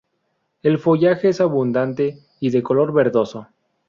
El 0.63 0.79
follaje 0.79 1.29
es 1.29 1.41
abundante 1.41 2.17
y 2.39 2.49
de 2.49 2.63
color 2.63 2.91
verdoso. 2.91 3.49